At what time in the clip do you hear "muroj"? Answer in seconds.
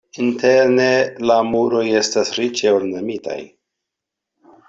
1.49-1.83